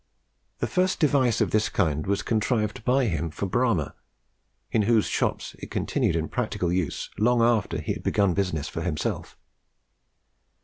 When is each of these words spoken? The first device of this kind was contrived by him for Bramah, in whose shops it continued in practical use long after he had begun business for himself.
The 0.57 0.65
first 0.65 0.99
device 0.99 1.41
of 1.41 1.51
this 1.51 1.69
kind 1.69 2.07
was 2.07 2.23
contrived 2.23 2.83
by 2.83 3.05
him 3.05 3.29
for 3.29 3.45
Bramah, 3.45 3.93
in 4.71 4.81
whose 4.89 5.05
shops 5.05 5.55
it 5.59 5.69
continued 5.69 6.15
in 6.15 6.27
practical 6.27 6.73
use 6.73 7.11
long 7.19 7.43
after 7.43 7.79
he 7.79 7.93
had 7.93 8.01
begun 8.01 8.33
business 8.33 8.67
for 8.67 8.81
himself. 8.81 9.37